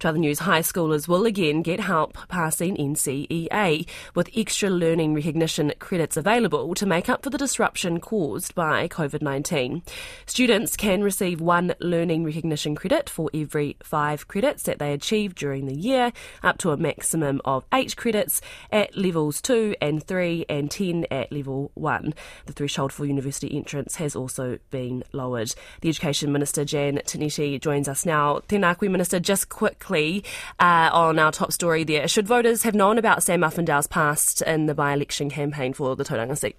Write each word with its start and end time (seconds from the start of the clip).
To 0.00 0.12
news, 0.12 0.38
high 0.38 0.62
schoolers 0.62 1.06
will 1.08 1.26
again 1.26 1.60
get 1.60 1.78
help 1.78 2.16
passing 2.28 2.74
NCEA 2.74 3.86
with 4.14 4.30
extra 4.34 4.70
learning 4.70 5.12
recognition 5.12 5.74
credits 5.78 6.16
available 6.16 6.74
to 6.76 6.86
make 6.86 7.10
up 7.10 7.22
for 7.22 7.28
the 7.28 7.36
disruption 7.36 8.00
caused 8.00 8.54
by 8.54 8.88
COVID 8.88 9.20
19. 9.20 9.82
Students 10.24 10.74
can 10.74 11.04
receive 11.04 11.42
one 11.42 11.74
learning 11.80 12.24
recognition 12.24 12.74
credit 12.74 13.10
for 13.10 13.28
every 13.34 13.76
five 13.82 14.26
credits 14.26 14.62
that 14.62 14.78
they 14.78 14.94
achieve 14.94 15.34
during 15.34 15.66
the 15.66 15.76
year, 15.76 16.14
up 16.42 16.56
to 16.58 16.70
a 16.70 16.78
maximum 16.78 17.42
of 17.44 17.66
eight 17.74 17.94
credits 17.94 18.40
at 18.72 18.96
levels 18.96 19.42
two 19.42 19.76
and 19.82 20.02
three 20.02 20.46
and 20.48 20.70
10 20.70 21.04
at 21.10 21.30
level 21.30 21.72
one. 21.74 22.14
The 22.46 22.54
threshold 22.54 22.90
for 22.90 23.04
university 23.04 23.54
entrance 23.54 23.96
has 23.96 24.16
also 24.16 24.60
been 24.70 25.04
lowered. 25.12 25.54
The 25.82 25.90
Education 25.90 26.32
Minister 26.32 26.64
Jan 26.64 27.02
Tinetti 27.04 27.60
joins 27.60 27.86
us 27.86 28.06
now. 28.06 28.40
Tēnā 28.48 28.78
koe, 28.78 28.88
Minister, 28.88 29.20
just 29.20 29.50
quickly 29.50 29.89
uh, 29.90 30.90
on 30.92 31.18
our 31.18 31.32
top 31.32 31.52
story 31.52 31.84
there. 31.84 32.08
Should 32.08 32.26
voters 32.26 32.62
have 32.62 32.74
known 32.74 32.98
about 32.98 33.22
Sam 33.22 33.42
Uffindell's 33.42 33.86
past 33.86 34.42
in 34.42 34.66
the 34.66 34.74
by 34.74 34.92
election 34.92 35.28
campaign 35.28 35.72
for 35.72 35.96
the 35.96 36.04
Tauranga 36.04 36.38
seat? 36.38 36.56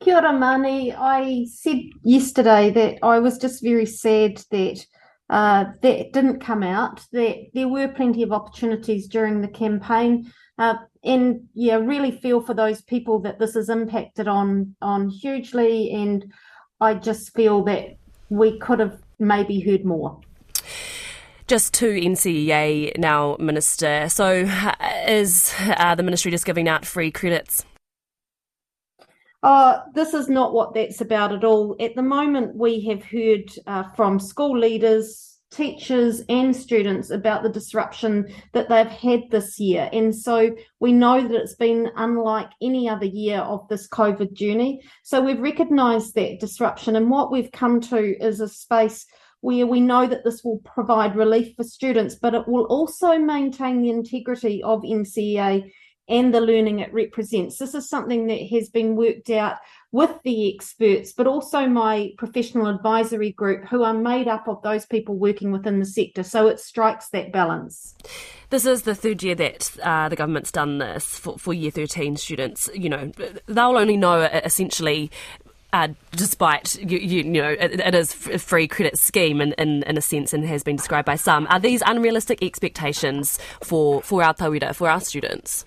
Kia 0.00 0.16
ora, 0.16 0.32
Mani. 0.32 0.92
I 0.92 1.46
said 1.50 1.80
yesterday 2.02 2.70
that 2.70 2.98
I 3.02 3.20
was 3.20 3.38
just 3.38 3.62
very 3.62 3.86
sad 3.86 4.42
that 4.50 4.84
uh, 5.30 5.64
that 5.80 6.12
didn't 6.12 6.40
come 6.40 6.62
out, 6.62 7.00
that 7.12 7.46
there 7.54 7.68
were 7.68 7.88
plenty 7.88 8.22
of 8.22 8.32
opportunities 8.32 9.08
during 9.08 9.40
the 9.40 9.48
campaign. 9.48 10.30
Uh, 10.58 10.74
and 11.02 11.48
yeah, 11.54 11.76
really 11.76 12.10
feel 12.10 12.40
for 12.40 12.54
those 12.54 12.82
people 12.82 13.18
that 13.20 13.38
this 13.38 13.54
has 13.54 13.68
impacted 13.68 14.28
on 14.28 14.76
on 14.82 15.08
hugely. 15.08 15.90
And 15.92 16.32
I 16.80 16.94
just 16.94 17.34
feel 17.34 17.64
that 17.64 17.96
we 18.28 18.58
could 18.58 18.80
have 18.80 19.00
maybe 19.18 19.60
heard 19.60 19.84
more. 19.84 20.20
Just 21.46 21.74
to 21.74 21.86
NCEA 21.86 22.96
now, 22.96 23.36
Minister. 23.38 24.08
So, 24.08 24.48
is 25.06 25.54
uh, 25.60 25.94
the 25.94 26.02
ministry 26.02 26.30
just 26.30 26.46
giving 26.46 26.68
out 26.68 26.86
free 26.86 27.10
credits? 27.10 27.66
Uh, 29.42 29.80
this 29.94 30.14
is 30.14 30.30
not 30.30 30.54
what 30.54 30.72
that's 30.72 31.02
about 31.02 31.32
at 31.32 31.44
all. 31.44 31.76
At 31.78 31.96
the 31.96 32.02
moment, 32.02 32.56
we 32.56 32.80
have 32.86 33.04
heard 33.04 33.52
uh, 33.66 33.82
from 33.94 34.18
school 34.18 34.58
leaders, 34.58 35.38
teachers 35.50 36.22
and 36.30 36.56
students 36.56 37.10
about 37.10 37.42
the 37.42 37.50
disruption 37.50 38.26
that 38.54 38.70
they've 38.70 38.86
had 38.86 39.24
this 39.30 39.60
year. 39.60 39.90
And 39.92 40.16
so 40.16 40.56
we 40.80 40.94
know 40.94 41.28
that 41.28 41.36
it's 41.36 41.56
been 41.56 41.90
unlike 41.96 42.48
any 42.62 42.88
other 42.88 43.04
year 43.04 43.40
of 43.40 43.68
this 43.68 43.86
COVID 43.86 44.32
journey. 44.32 44.80
So 45.02 45.20
we've 45.20 45.38
recognised 45.38 46.14
that 46.14 46.40
disruption, 46.40 46.96
and 46.96 47.10
what 47.10 47.30
we've 47.30 47.52
come 47.52 47.82
to 47.82 48.16
is 48.18 48.40
a 48.40 48.48
space 48.48 49.04
where 49.44 49.66
we 49.66 49.78
know 49.78 50.06
that 50.06 50.24
this 50.24 50.42
will 50.42 50.56
provide 50.64 51.14
relief 51.14 51.54
for 51.54 51.64
students, 51.64 52.14
but 52.14 52.32
it 52.32 52.48
will 52.48 52.64
also 52.64 53.18
maintain 53.18 53.82
the 53.82 53.90
integrity 53.90 54.62
of 54.62 54.80
NCEA 54.80 55.70
and 56.08 56.32
the 56.32 56.40
learning 56.40 56.78
it 56.78 56.90
represents. 56.94 57.58
This 57.58 57.74
is 57.74 57.86
something 57.86 58.26
that 58.28 58.40
has 58.52 58.70
been 58.70 58.96
worked 58.96 59.28
out 59.28 59.56
with 59.92 60.12
the 60.24 60.54
experts, 60.54 61.12
but 61.12 61.26
also 61.26 61.66
my 61.66 62.12
professional 62.16 62.68
advisory 62.68 63.32
group, 63.32 63.68
who 63.68 63.82
are 63.82 63.92
made 63.92 64.28
up 64.28 64.48
of 64.48 64.62
those 64.62 64.86
people 64.86 65.14
working 65.14 65.52
within 65.52 65.78
the 65.78 65.84
sector. 65.84 66.22
So 66.22 66.46
it 66.46 66.58
strikes 66.58 67.10
that 67.10 67.30
balance. 67.30 67.96
This 68.48 68.64
is 68.64 68.82
the 68.82 68.94
third 68.94 69.22
year 69.22 69.34
that 69.34 69.70
uh, 69.82 70.08
the 70.08 70.16
government's 70.16 70.52
done 70.52 70.78
this 70.78 71.18
for, 71.18 71.38
for 71.38 71.52
year 71.52 71.70
13 71.70 72.16
students. 72.16 72.70
You 72.74 72.88
know, 72.88 73.12
they'll 73.44 73.76
only 73.76 73.98
know 73.98 74.22
essentially 74.22 75.10
uh, 75.74 75.88
despite 76.12 76.76
you, 76.76 76.98
you, 76.98 77.24
know 77.24 77.50
it, 77.50 77.80
it 77.80 77.94
is 77.96 78.14
a 78.28 78.38
free 78.38 78.68
credit 78.68 78.96
scheme 78.96 79.40
in, 79.40 79.52
in, 79.54 79.82
in, 79.82 79.98
a 79.98 80.00
sense 80.00 80.32
and 80.32 80.46
has 80.46 80.62
been 80.62 80.76
described 80.76 81.04
by 81.04 81.16
some. 81.16 81.48
Are 81.50 81.58
these 81.58 81.82
unrealistic 81.84 82.42
expectations 82.44 83.40
for, 83.60 84.00
for 84.00 84.22
our 84.22 84.34
tauira, 84.34 84.72
for 84.72 84.88
our 84.88 85.00
students? 85.00 85.64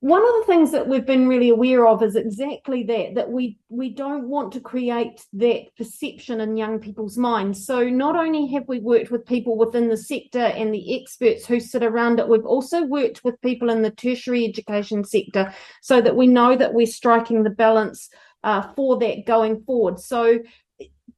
one 0.00 0.22
of 0.22 0.34
the 0.34 0.44
things 0.46 0.72
that 0.72 0.88
we've 0.88 1.06
been 1.06 1.28
really 1.28 1.50
aware 1.50 1.86
of 1.86 2.02
is 2.02 2.16
exactly 2.16 2.82
that 2.82 3.14
that 3.14 3.30
we 3.30 3.56
we 3.68 3.88
don't 3.88 4.28
want 4.28 4.52
to 4.52 4.60
create 4.60 5.24
that 5.32 5.66
perception 5.76 6.40
in 6.40 6.56
young 6.56 6.80
people's 6.80 7.16
minds 7.16 7.64
so 7.64 7.88
not 7.88 8.16
only 8.16 8.46
have 8.46 8.66
we 8.66 8.80
worked 8.80 9.12
with 9.12 9.24
people 9.26 9.56
within 9.56 9.88
the 9.88 9.96
sector 9.96 10.40
and 10.40 10.74
the 10.74 11.00
experts 11.00 11.46
who 11.46 11.60
sit 11.60 11.84
around 11.84 12.18
it 12.18 12.28
we've 12.28 12.46
also 12.46 12.82
worked 12.84 13.22
with 13.22 13.40
people 13.42 13.70
in 13.70 13.82
the 13.82 13.90
tertiary 13.92 14.44
education 14.44 15.04
sector 15.04 15.52
so 15.82 16.00
that 16.00 16.16
we 16.16 16.26
know 16.26 16.56
that 16.56 16.74
we're 16.74 16.86
striking 16.86 17.44
the 17.44 17.50
balance 17.50 18.08
uh, 18.44 18.62
for 18.74 18.98
that 18.98 19.24
going 19.26 19.62
forward. 19.64 20.00
So 20.00 20.40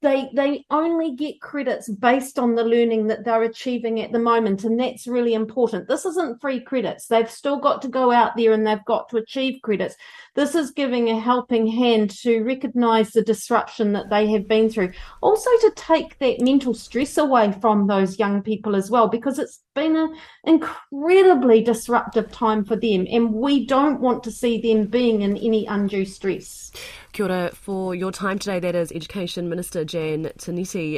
they 0.04 0.28
they 0.34 0.64
only 0.70 1.16
get 1.16 1.40
credits 1.40 1.88
based 1.88 2.38
on 2.38 2.54
the 2.54 2.62
learning 2.62 3.06
that 3.06 3.24
they're 3.24 3.42
achieving 3.42 4.00
at 4.00 4.12
the 4.12 4.18
moment 4.18 4.62
and 4.62 4.78
that's 4.78 5.06
really 5.06 5.34
important. 5.34 5.88
This 5.88 6.04
isn't 6.04 6.40
free 6.40 6.60
credits. 6.60 7.06
They've 7.06 7.30
still 7.30 7.58
got 7.58 7.80
to 7.82 7.88
go 7.88 8.12
out 8.12 8.36
there 8.36 8.52
and 8.52 8.66
they've 8.66 8.84
got 8.84 9.08
to 9.08 9.16
achieve 9.16 9.62
credits. 9.62 9.96
This 10.34 10.54
is 10.54 10.72
giving 10.72 11.08
a 11.08 11.18
helping 11.18 11.66
hand 11.66 12.10
to 12.22 12.42
recognize 12.42 13.10
the 13.10 13.22
disruption 13.22 13.92
that 13.94 14.10
they 14.10 14.30
have 14.30 14.46
been 14.46 14.68
through. 14.68 14.92
Also 15.22 15.50
to 15.60 15.72
take 15.74 16.18
that 16.18 16.40
mental 16.40 16.74
stress 16.74 17.16
away 17.16 17.52
from 17.60 17.86
those 17.86 18.18
young 18.18 18.42
people 18.42 18.76
as 18.76 18.90
well 18.90 19.08
because 19.08 19.38
it's 19.38 19.62
been 19.74 19.96
an 19.96 20.14
incredibly 20.44 21.62
disruptive 21.62 22.30
time 22.30 22.64
for 22.64 22.76
them 22.76 23.06
and 23.10 23.32
we 23.32 23.66
don't 23.66 24.00
want 24.00 24.22
to 24.22 24.30
see 24.30 24.60
them 24.60 24.86
being 24.86 25.22
in 25.22 25.36
any 25.38 25.64
undue 25.66 26.04
stress 26.04 26.70
Kia 27.14 27.26
ora 27.26 27.50
for 27.54 27.94
your 27.94 28.10
time 28.10 28.40
today. 28.40 28.58
That 28.58 28.74
is 28.74 28.90
Education 28.90 29.48
Minister 29.48 29.84
Jan 29.84 30.24
Tinetti. 30.36 30.90